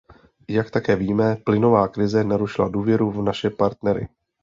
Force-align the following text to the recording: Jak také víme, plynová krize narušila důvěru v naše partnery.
Jak 0.49 0.71
také 0.71 0.95
víme, 0.95 1.35
plynová 1.35 1.87
krize 1.87 2.23
narušila 2.23 2.69
důvěru 2.69 3.11
v 3.11 3.21
naše 3.21 3.49
partnery. 3.49 4.07